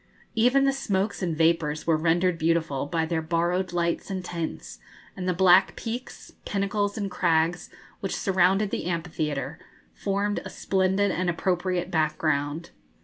[0.33, 4.79] Even the smokes and vapours were rendered beautiful by their borrowed lights and tints,
[5.15, 9.59] and the black peaks, pinnacles, and crags, which surrounded the amphitheatre,
[9.93, 12.71] formed a splendid and appropriate background.